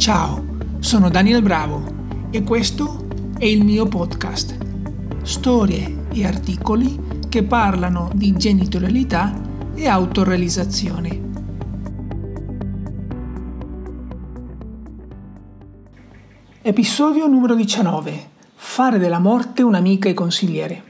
Ciao, 0.00 0.42
sono 0.78 1.10
Daniel 1.10 1.42
Bravo 1.42 1.82
e 2.30 2.42
questo 2.42 3.06
è 3.38 3.44
il 3.44 3.62
mio 3.62 3.84
podcast. 3.84 4.56
Storie 5.20 6.06
e 6.10 6.24
articoli 6.24 7.26
che 7.28 7.42
parlano 7.42 8.10
di 8.14 8.34
genitorialità 8.34 9.38
e 9.74 9.86
autorealizzazione. 9.86 11.20
Episodio 16.62 17.26
numero 17.26 17.54
19. 17.54 18.28
Fare 18.54 18.96
della 18.96 19.18
morte 19.18 19.60
un'amica 19.60 20.08
e 20.08 20.14
consigliere. 20.14 20.84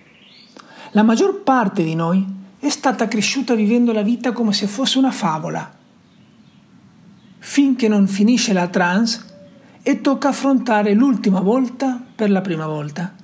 La 0.92 1.02
maggior 1.02 1.42
parte 1.42 1.82
di 1.82 1.96
noi 1.96 2.24
è 2.60 2.68
stata 2.68 3.08
cresciuta 3.08 3.56
vivendo 3.56 3.92
la 3.92 4.02
vita 4.02 4.30
come 4.30 4.52
se 4.52 4.68
fosse 4.68 4.98
una 4.98 5.10
favola 5.10 5.78
finché 7.40 7.88
non 7.88 8.06
finisce 8.06 8.52
la 8.52 8.68
trance 8.68 9.24
e 9.82 10.02
tocca 10.02 10.28
affrontare 10.28 10.92
l'ultima 10.92 11.40
volta 11.40 12.00
per 12.14 12.30
la 12.30 12.42
prima 12.42 12.66
volta. 12.66 13.14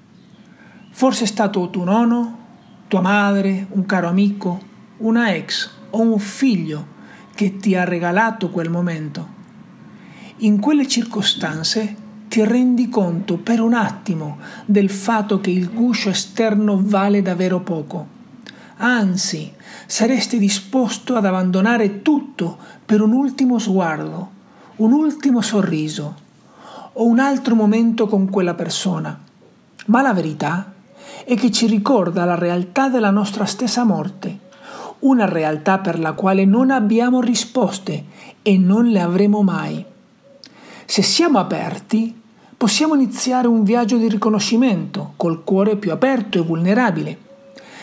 Forse 0.90 1.24
è 1.24 1.26
stato 1.26 1.68
tuo 1.68 1.84
nonno, 1.84 2.38
tua 2.88 3.02
madre, 3.02 3.66
un 3.70 3.84
caro 3.84 4.08
amico, 4.08 4.58
una 4.98 5.34
ex 5.34 5.70
o 5.90 6.00
un 6.00 6.18
figlio 6.18 6.94
che 7.34 7.58
ti 7.58 7.76
ha 7.76 7.84
regalato 7.84 8.48
quel 8.48 8.70
momento. 8.70 9.34
In 10.38 10.58
quelle 10.60 10.88
circostanze 10.88 12.04
ti 12.28 12.42
rendi 12.42 12.88
conto 12.88 13.36
per 13.36 13.60
un 13.60 13.74
attimo 13.74 14.38
del 14.64 14.88
fatto 14.88 15.40
che 15.40 15.50
il 15.50 15.70
guscio 15.70 16.08
esterno 16.08 16.80
vale 16.82 17.20
davvero 17.20 17.60
poco 17.60 18.14
anzi 18.78 19.52
saresti 19.86 20.38
disposto 20.38 21.14
ad 21.14 21.24
abbandonare 21.24 22.02
tutto 22.02 22.56
per 22.84 23.00
un 23.00 23.12
ultimo 23.12 23.58
sguardo, 23.58 24.30
un 24.76 24.92
ultimo 24.92 25.40
sorriso 25.40 26.24
o 26.92 27.06
un 27.06 27.18
altro 27.18 27.54
momento 27.54 28.06
con 28.06 28.28
quella 28.28 28.54
persona. 28.54 29.18
Ma 29.86 30.02
la 30.02 30.12
verità 30.12 30.72
è 31.24 31.34
che 31.36 31.50
ci 31.50 31.66
ricorda 31.66 32.24
la 32.24 32.34
realtà 32.34 32.88
della 32.88 33.10
nostra 33.10 33.44
stessa 33.44 33.84
morte, 33.84 34.38
una 35.00 35.26
realtà 35.26 35.78
per 35.78 35.98
la 35.98 36.12
quale 36.12 36.44
non 36.44 36.70
abbiamo 36.70 37.20
risposte 37.20 38.04
e 38.42 38.58
non 38.58 38.86
le 38.86 39.00
avremo 39.00 39.42
mai. 39.42 39.84
Se 40.84 41.02
siamo 41.02 41.38
aperti, 41.38 42.20
possiamo 42.56 42.94
iniziare 42.94 43.46
un 43.46 43.62
viaggio 43.62 43.96
di 43.96 44.08
riconoscimento 44.08 45.12
col 45.16 45.44
cuore 45.44 45.76
più 45.76 45.92
aperto 45.92 46.38
e 46.38 46.42
vulnerabile 46.42 47.24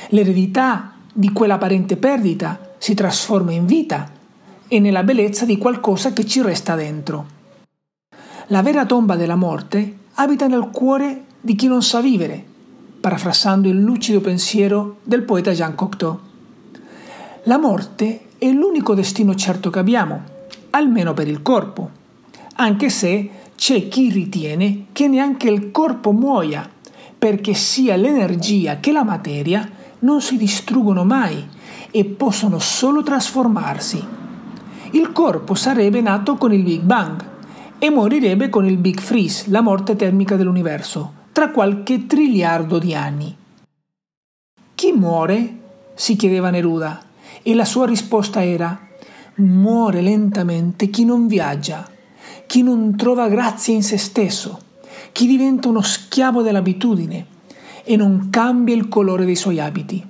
L'eredità 0.09 0.93
di 1.11 1.31
quell'apparente 1.31 1.97
perdita 1.97 2.75
si 2.77 2.93
trasforma 2.93 3.51
in 3.51 3.65
vita 3.65 4.09
e 4.67 4.79
nella 4.79 5.03
bellezza 5.03 5.45
di 5.45 5.57
qualcosa 5.57 6.13
che 6.13 6.25
ci 6.25 6.41
resta 6.41 6.75
dentro. 6.75 7.25
La 8.47 8.61
vera 8.61 8.85
tomba 8.85 9.15
della 9.15 9.35
morte 9.35 9.97
abita 10.15 10.47
nel 10.47 10.69
cuore 10.71 11.25
di 11.39 11.55
chi 11.55 11.67
non 11.67 11.81
sa 11.81 12.01
vivere, 12.01 12.43
parafrasando 12.99 13.69
il 13.69 13.79
lucido 13.79 14.21
pensiero 14.21 14.97
del 15.03 15.23
poeta 15.23 15.51
Jean 15.51 15.75
Cocteau. 15.75 16.19
La 17.43 17.57
morte 17.57 18.27
è 18.37 18.49
l'unico 18.49 18.93
destino 18.93 19.35
certo 19.35 19.69
che 19.69 19.79
abbiamo, 19.79 20.21
almeno 20.71 21.13
per 21.13 21.27
il 21.27 21.41
corpo, 21.41 21.89
anche 22.55 22.89
se 22.89 23.29
c'è 23.55 23.87
chi 23.87 24.09
ritiene 24.09 24.85
che 24.91 25.07
neanche 25.07 25.49
il 25.49 25.71
corpo 25.71 26.11
muoia, 26.11 26.69
perché 27.17 27.53
sia 27.53 27.95
l'energia 27.95 28.79
che 28.79 28.91
la 28.91 29.03
materia 29.03 29.69
non 30.03 30.21
si 30.21 30.37
distruggono 30.37 31.03
mai 31.03 31.45
e 31.91 32.05
possono 32.05 32.59
solo 32.59 33.03
trasformarsi. 33.03 34.05
Il 34.91 35.11
corpo 35.11 35.55
sarebbe 35.55 36.01
nato 36.01 36.35
con 36.35 36.53
il 36.53 36.63
Big 36.63 36.81
Bang 36.81 37.31
e 37.79 37.89
morirebbe 37.89 38.49
con 38.49 38.65
il 38.65 38.77
Big 38.77 38.99
Freeze, 38.99 39.49
la 39.49 39.61
morte 39.61 39.95
termica 39.95 40.35
dell'universo, 40.35 41.13
tra 41.31 41.49
qualche 41.49 42.05
triliardo 42.05 42.79
di 42.79 42.93
anni. 42.93 43.35
Chi 44.75 44.91
muore? 44.91 45.57
si 45.95 46.15
chiedeva 46.15 46.49
Neruda, 46.49 47.01
e 47.41 47.53
la 47.53 47.65
sua 47.65 47.85
risposta 47.85 48.43
era 48.43 48.79
muore 49.35 50.01
lentamente 50.01 50.89
chi 50.89 51.05
non 51.05 51.27
viaggia, 51.27 51.87
chi 52.47 52.63
non 52.63 52.95
trova 52.95 53.27
grazia 53.27 53.73
in 53.73 53.83
se 53.83 53.97
stesso, 53.97 54.59
chi 55.11 55.27
diventa 55.27 55.67
uno 55.67 55.81
schiavo 55.81 56.41
dell'abitudine, 56.41 57.25
e 57.83 57.95
non 57.95 58.29
cambia 58.29 58.75
il 58.75 58.87
colore 58.87 59.25
dei 59.25 59.35
suoi 59.35 59.59
abiti. 59.59 60.05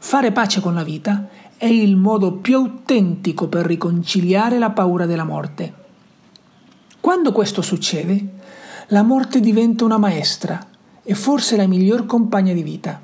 Fare 0.00 0.32
pace 0.32 0.60
con 0.60 0.74
la 0.74 0.84
vita 0.84 1.28
è 1.56 1.66
il 1.66 1.96
modo 1.96 2.32
più 2.34 2.56
autentico 2.56 3.48
per 3.48 3.66
riconciliare 3.66 4.58
la 4.58 4.70
paura 4.70 5.06
della 5.06 5.24
morte. 5.24 5.74
Quando 7.00 7.32
questo 7.32 7.62
succede, 7.62 8.36
la 8.88 9.02
morte 9.02 9.40
diventa 9.40 9.84
una 9.84 9.98
maestra 9.98 10.64
e 11.02 11.14
forse 11.14 11.56
la 11.56 11.66
miglior 11.66 12.06
compagna 12.06 12.52
di 12.52 12.62
vita. 12.62 13.00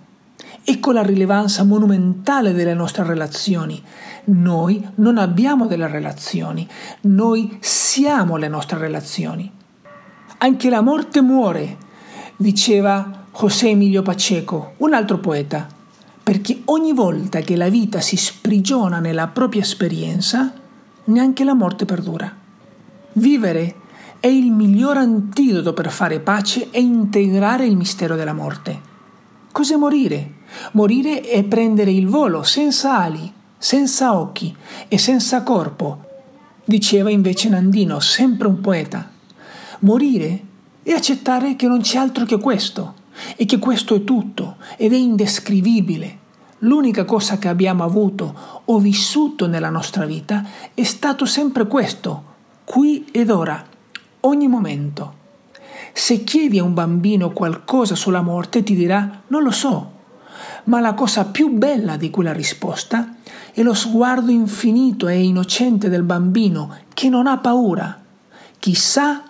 Ecco 0.62 0.92
la 0.92 1.02
rilevanza 1.02 1.64
monumentale 1.64 2.52
delle 2.52 2.74
nostre 2.74 3.04
relazioni. 3.04 3.82
Noi 4.26 4.86
non 4.96 5.18
abbiamo 5.18 5.66
delle 5.66 5.88
relazioni, 5.88 6.66
noi 7.02 7.58
siamo 7.60 8.36
le 8.36 8.48
nostre 8.48 8.78
relazioni. 8.78 9.50
Anche 10.38 10.70
la 10.70 10.80
morte 10.80 11.20
muore, 11.20 11.76
diceva 12.36 13.23
José 13.36 13.70
Emilio 13.70 14.02
Pacheco, 14.02 14.74
un 14.76 14.94
altro 14.94 15.18
poeta, 15.18 15.66
perché 16.22 16.62
ogni 16.66 16.92
volta 16.92 17.40
che 17.40 17.56
la 17.56 17.68
vita 17.68 18.00
si 18.00 18.16
sprigiona 18.16 19.00
nella 19.00 19.26
propria 19.26 19.62
esperienza, 19.62 20.52
neanche 21.06 21.42
la 21.42 21.54
morte 21.54 21.84
perdura. 21.84 22.32
Vivere 23.14 23.74
è 24.20 24.28
il 24.28 24.52
miglior 24.52 24.98
antidoto 24.98 25.72
per 25.74 25.90
fare 25.90 26.20
pace 26.20 26.70
e 26.70 26.80
integrare 26.80 27.66
il 27.66 27.76
mistero 27.76 28.14
della 28.14 28.32
morte. 28.32 28.80
Cos'è 29.50 29.74
morire? 29.74 30.34
Morire 30.72 31.20
è 31.22 31.42
prendere 31.42 31.90
il 31.90 32.06
volo 32.06 32.44
senza 32.44 32.98
ali, 32.98 33.30
senza 33.58 34.16
occhi 34.16 34.54
e 34.86 34.96
senza 34.96 35.42
corpo, 35.42 36.04
diceva 36.64 37.10
invece 37.10 37.48
Nandino, 37.48 37.98
sempre 37.98 38.46
un 38.46 38.60
poeta. 38.60 39.10
Morire 39.80 40.40
è 40.84 40.92
accettare 40.92 41.56
che 41.56 41.66
non 41.66 41.80
c'è 41.80 41.98
altro 41.98 42.24
che 42.26 42.38
questo 42.38 43.02
e 43.36 43.44
che 43.46 43.58
questo 43.58 43.94
è 43.94 44.04
tutto 44.04 44.56
ed 44.76 44.92
è 44.92 44.96
indescrivibile. 44.96 46.18
L'unica 46.58 47.04
cosa 47.04 47.38
che 47.38 47.48
abbiamo 47.48 47.84
avuto 47.84 48.62
o 48.64 48.78
vissuto 48.78 49.46
nella 49.46 49.70
nostra 49.70 50.06
vita 50.06 50.44
è 50.72 50.82
stato 50.82 51.26
sempre 51.26 51.66
questo, 51.66 52.24
qui 52.64 53.06
ed 53.10 53.30
ora, 53.30 53.62
ogni 54.20 54.48
momento. 54.48 55.22
Se 55.92 56.24
chiedi 56.24 56.58
a 56.58 56.64
un 56.64 56.74
bambino 56.74 57.30
qualcosa 57.30 57.94
sulla 57.94 58.22
morte 58.22 58.62
ti 58.62 58.74
dirà 58.74 59.22
non 59.28 59.42
lo 59.42 59.50
so, 59.50 59.92
ma 60.64 60.80
la 60.80 60.94
cosa 60.94 61.26
più 61.26 61.50
bella 61.50 61.96
di 61.96 62.10
quella 62.10 62.32
risposta 62.32 63.16
è 63.52 63.62
lo 63.62 63.74
sguardo 63.74 64.30
infinito 64.30 65.06
e 65.06 65.22
innocente 65.22 65.88
del 65.88 66.02
bambino 66.02 66.76
che 66.94 67.08
non 67.08 67.26
ha 67.26 67.38
paura. 67.38 68.02
Chi 68.58 68.74
sa 68.74 69.22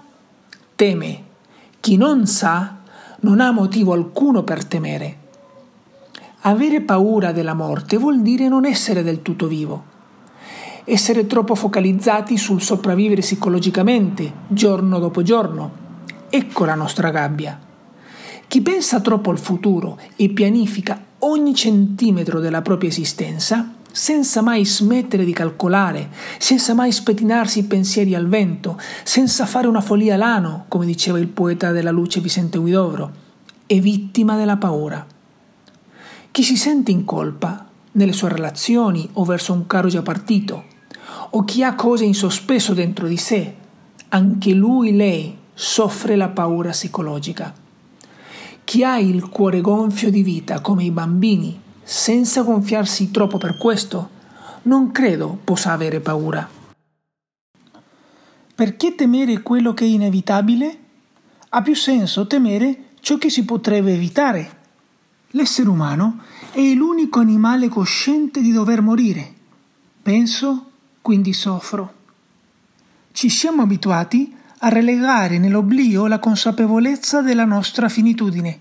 teme, 0.76 1.22
chi 1.80 1.96
non 1.96 2.26
sa 2.26 2.76
non 3.24 3.40
ha 3.40 3.50
motivo 3.52 3.94
alcuno 3.94 4.42
per 4.42 4.66
temere. 4.66 5.16
Avere 6.42 6.82
paura 6.82 7.32
della 7.32 7.54
morte 7.54 7.96
vuol 7.96 8.20
dire 8.20 8.48
non 8.48 8.66
essere 8.66 9.02
del 9.02 9.22
tutto 9.22 9.46
vivo, 9.46 9.84
essere 10.84 11.26
troppo 11.26 11.54
focalizzati 11.54 12.36
sul 12.36 12.60
sopravvivere 12.60 13.22
psicologicamente, 13.22 14.30
giorno 14.48 14.98
dopo 14.98 15.22
giorno. 15.22 15.82
Ecco 16.28 16.66
la 16.66 16.74
nostra 16.74 17.08
gabbia. 17.08 17.58
Chi 18.46 18.60
pensa 18.60 19.00
troppo 19.00 19.30
al 19.30 19.38
futuro 19.38 19.98
e 20.16 20.28
pianifica 20.28 21.02
ogni 21.20 21.54
centimetro 21.54 22.40
della 22.40 22.60
propria 22.60 22.90
esistenza, 22.90 23.76
senza 23.90 24.42
mai 24.42 24.66
smettere 24.66 25.24
di 25.24 25.32
calcolare, 25.32 26.10
senza 26.38 26.74
mai 26.74 26.90
spettinarsi 26.90 27.60
i 27.60 27.64
pensieri 27.64 28.14
al 28.14 28.26
vento, 28.28 28.78
senza 29.04 29.46
fare 29.46 29.68
una 29.68 29.80
follia 29.80 30.16
l'ano, 30.16 30.64
come 30.66 30.84
diceva 30.84 31.18
il 31.18 31.28
poeta 31.28 31.70
della 31.70 31.92
luce 31.92 32.20
Vicente 32.20 32.58
Guidovro, 32.58 33.22
è 33.66 33.80
vittima 33.80 34.36
della 34.36 34.56
paura. 34.56 35.06
Chi 36.30 36.42
si 36.42 36.56
sente 36.56 36.90
in 36.90 37.04
colpa 37.04 37.66
nelle 37.92 38.12
sue 38.12 38.28
relazioni 38.28 39.08
o 39.14 39.24
verso 39.24 39.52
un 39.52 39.66
caro 39.66 39.88
già 39.88 40.02
partito, 40.02 40.64
o 41.30 41.44
chi 41.44 41.62
ha 41.62 41.74
cose 41.74 42.04
in 42.04 42.14
sospeso 42.14 42.74
dentro 42.74 43.06
di 43.06 43.16
sé, 43.16 43.54
anche 44.08 44.52
lui, 44.52 44.94
lei, 44.94 45.36
soffre 45.54 46.16
la 46.16 46.28
paura 46.28 46.70
psicologica. 46.70 47.54
Chi 48.64 48.84
ha 48.84 48.98
il 48.98 49.28
cuore 49.28 49.60
gonfio 49.60 50.10
di 50.10 50.22
vita 50.22 50.60
come 50.60 50.84
i 50.84 50.90
bambini 50.90 51.60
senza 51.82 52.42
gonfiarsi 52.42 53.10
troppo 53.10 53.38
per 53.38 53.58
questo, 53.58 54.10
non 54.62 54.90
credo 54.90 55.38
possa 55.44 55.72
avere 55.72 56.00
paura. 56.00 56.48
Perché 58.54 58.94
temere 58.94 59.42
quello 59.42 59.74
che 59.74 59.84
è 59.84 59.88
inevitabile? 59.88 60.78
Ha 61.50 61.62
più 61.62 61.74
senso 61.74 62.26
temere 62.26 62.84
ciò 63.04 63.18
che 63.18 63.28
si 63.28 63.44
potrebbe 63.44 63.92
evitare. 63.92 64.62
L'essere 65.32 65.68
umano 65.68 66.20
è 66.52 66.72
l'unico 66.72 67.20
animale 67.20 67.68
cosciente 67.68 68.40
di 68.40 68.50
dover 68.50 68.80
morire. 68.80 69.30
Penso, 70.02 70.70
quindi 71.02 71.34
soffro. 71.34 71.92
Ci 73.12 73.28
siamo 73.28 73.60
abituati 73.60 74.34
a 74.60 74.70
relegare 74.70 75.36
nell'oblio 75.36 76.06
la 76.06 76.18
consapevolezza 76.18 77.20
della 77.20 77.44
nostra 77.44 77.90
finitudine. 77.90 78.60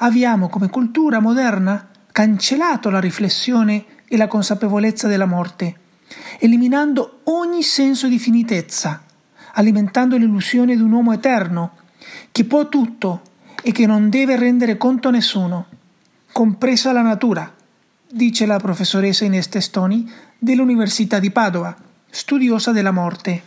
Abbiamo 0.00 0.50
come 0.50 0.68
cultura 0.68 1.18
moderna 1.18 1.88
cancellato 2.12 2.90
la 2.90 3.00
riflessione 3.00 3.84
e 4.06 4.18
la 4.18 4.28
consapevolezza 4.28 5.08
della 5.08 5.24
morte, 5.24 5.78
eliminando 6.38 7.20
ogni 7.24 7.62
senso 7.62 8.08
di 8.08 8.18
finitezza, 8.18 9.02
alimentando 9.54 10.18
l'illusione 10.18 10.76
di 10.76 10.82
un 10.82 10.92
uomo 10.92 11.14
eterno, 11.14 11.78
che 12.30 12.44
può 12.44 12.68
tutto 12.68 13.22
e 13.62 13.72
che 13.72 13.86
non 13.86 14.08
deve 14.08 14.36
rendere 14.36 14.76
conto 14.76 15.08
a 15.08 15.10
nessuno, 15.10 15.66
compresa 16.32 16.92
la 16.92 17.02
natura, 17.02 17.52
dice 18.10 18.46
la 18.46 18.58
professoressa 18.58 19.24
Ines 19.24 19.48
Testoni 19.48 20.10
dell'Università 20.38 21.18
di 21.18 21.30
Padova, 21.30 21.76
studiosa 22.08 22.72
della 22.72 22.90
morte. 22.90 23.42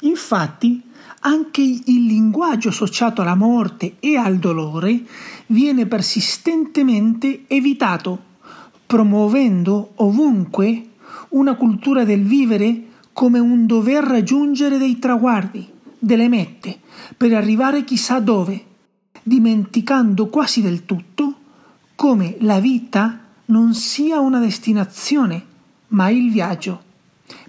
Infatti, 0.00 0.82
anche 1.20 1.60
il 1.60 2.06
linguaggio 2.06 2.70
associato 2.70 3.22
alla 3.22 3.36
morte 3.36 3.96
e 4.00 4.16
al 4.16 4.38
dolore 4.38 5.02
viene 5.46 5.86
persistentemente 5.86 7.44
evitato, 7.46 8.30
promuovendo 8.86 9.92
ovunque 9.96 10.88
una 11.30 11.54
cultura 11.54 12.04
del 12.04 12.24
vivere 12.24 12.82
come 13.12 13.38
un 13.38 13.66
dover 13.66 14.02
raggiungere 14.04 14.78
dei 14.78 14.98
traguardi, 14.98 15.68
delle 15.98 16.28
mette, 16.28 16.80
per 17.16 17.32
arrivare 17.34 17.84
chissà 17.84 18.18
dove, 18.18 18.64
dimenticando 19.22 20.28
quasi 20.28 20.62
del 20.62 20.84
tutto 20.84 21.36
come 21.94 22.36
la 22.40 22.58
vita 22.58 23.20
non 23.46 23.74
sia 23.74 24.18
una 24.18 24.40
destinazione, 24.40 25.44
ma 25.88 26.08
il 26.08 26.30
viaggio, 26.30 26.82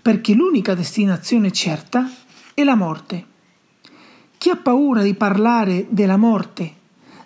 perché 0.01 0.33
l'unica 0.33 0.73
destinazione 0.75 1.51
certa 1.51 2.09
è 2.53 2.63
la 2.63 2.75
morte. 2.75 3.25
Chi 4.37 4.49
ha 4.49 4.55
paura 4.55 5.01
di 5.01 5.13
parlare 5.13 5.87
della 5.89 6.17
morte, 6.17 6.75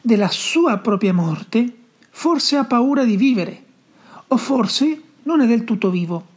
della 0.02 0.30
sua 0.30 0.78
propria 0.78 1.14
morte, 1.14 1.74
forse 2.12 2.56
ha 2.56 2.64
paura 2.64 3.04
di 3.04 3.18
vivere, 3.18 3.64
o 4.28 4.38
forse 4.38 5.02
non 5.24 5.42
è 5.42 5.48
del 5.48 5.64
tutto 5.64 5.90
vivo. 5.90 6.36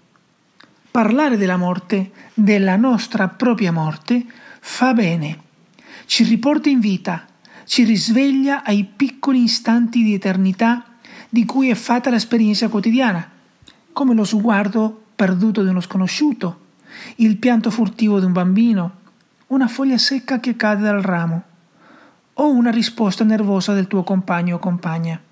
Parlare 0.90 1.36
della 1.36 1.56
morte, 1.56 2.10
della 2.34 2.76
nostra 2.76 3.28
propria 3.28 3.70
morte, 3.70 4.24
fa 4.60 4.92
bene, 4.92 5.42
ci 6.06 6.24
riporta 6.24 6.68
in 6.68 6.80
vita, 6.80 7.26
ci 7.70 7.84
risveglia 7.84 8.64
ai 8.64 8.82
piccoli 8.84 9.44
istanti 9.44 10.02
di 10.02 10.12
eternità 10.12 10.96
di 11.28 11.44
cui 11.44 11.69
è 11.69 11.76
fatta 11.76 12.11
l'esperienza 12.11 12.67
quotidiana, 12.67 13.31
come 13.93 14.12
lo 14.12 14.25
sguardo 14.25 15.05
perduto 15.14 15.62
di 15.62 15.69
uno 15.69 15.81
sconosciuto, 15.81 16.58
il 17.19 17.37
pianto 17.37 17.70
furtivo 17.70 18.19
di 18.19 18.25
un 18.25 18.32
bambino, 18.32 18.94
una 19.49 19.69
foglia 19.69 19.99
secca 19.99 20.40
che 20.40 20.56
cade 20.56 20.82
dal 20.82 21.00
ramo 21.00 21.43
o 22.32 22.50
una 22.50 22.72
risposta 22.72 23.22
nervosa 23.22 23.73
del 23.73 23.87
tuo 23.87 24.02
compagno 24.02 24.56
o 24.56 24.58
compagna. 24.58 25.23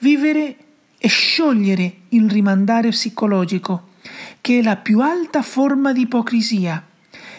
Vivere 0.00 0.56
è 0.98 1.06
sciogliere 1.06 1.98
il 2.08 2.28
rimandare 2.28 2.88
psicologico, 2.88 3.90
che 4.40 4.58
è 4.58 4.62
la 4.62 4.74
più 4.74 5.00
alta 5.00 5.42
forma 5.42 5.92
di 5.92 6.00
ipocrisia, 6.00 6.84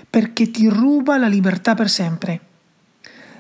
perché 0.10 0.50
ti 0.50 0.70
ruba 0.70 1.18
la 1.18 1.28
libertà 1.28 1.76
per 1.76 1.90
sempre. 1.90 2.51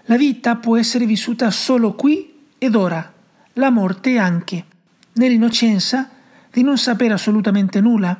La 0.06 0.18
vita 0.18 0.56
può 0.56 0.78
essere 0.78 1.06
vissuta 1.06 1.52
solo 1.52 1.94
qui 1.94 2.34
ed 2.58 2.76
ora, 2.76 3.14
la 3.54 3.70
morte 3.70 4.18
anche, 4.18 4.66
nell'innocenza 5.14 6.10
di 6.52 6.64
non 6.64 6.78
sapere 6.78 7.14
assolutamente 7.14 7.80
nulla, 7.82 8.18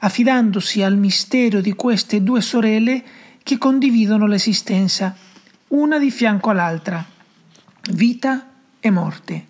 affidandosi 0.00 0.82
al 0.82 0.96
mistero 0.96 1.60
di 1.60 1.74
queste 1.74 2.22
due 2.22 2.40
sorelle 2.40 3.04
che 3.42 3.58
condividono 3.58 4.26
l'esistenza, 4.26 5.14
una 5.68 5.98
di 5.98 6.10
fianco 6.10 6.50
all'altra, 6.50 7.04
vita 7.92 8.48
e 8.80 8.90
morte. 8.90 9.46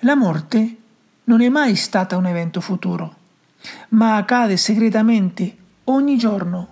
La 0.00 0.16
morte 0.16 0.76
non 1.24 1.40
è 1.40 1.48
mai 1.48 1.76
stata 1.76 2.16
un 2.16 2.26
evento 2.26 2.60
futuro, 2.60 3.16
ma 3.90 4.16
accade 4.16 4.56
segretamente 4.56 5.56
ogni 5.84 6.16
giorno 6.16 6.68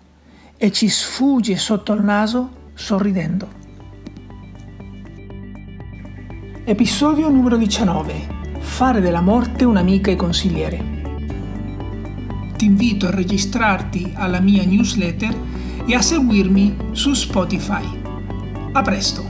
e 0.56 0.72
ci 0.72 0.88
sfugge 0.88 1.56
sotto 1.56 1.92
il 1.92 2.02
naso 2.02 2.70
sorridendo. 2.74 3.65
Episodio 6.68 7.28
numero 7.28 7.56
19. 7.56 8.58
Fare 8.58 9.00
della 9.00 9.20
morte 9.20 9.64
un'amica 9.64 10.10
e 10.10 10.16
consigliere. 10.16 10.84
Ti 12.56 12.64
invito 12.64 13.06
a 13.06 13.10
registrarti 13.10 14.10
alla 14.16 14.40
mia 14.40 14.64
newsletter 14.64 15.32
e 15.86 15.94
a 15.94 16.02
seguirmi 16.02 16.76
su 16.90 17.14
Spotify. 17.14 17.84
A 18.72 18.82
presto! 18.82 19.25